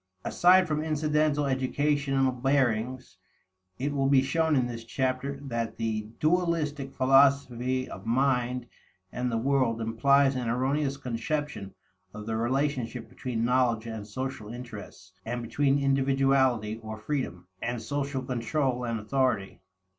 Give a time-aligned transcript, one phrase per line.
[0.25, 3.17] Aside from incidental educational bearings,
[3.77, 8.65] it will be shown in this chapter that the dualistic philosophy of mind
[9.11, 11.75] and the world implies an erroneous conception
[12.15, 18.23] of the relationship between knowledge and social interests, and between individuality or freedom, and social
[18.23, 19.61] control and authority.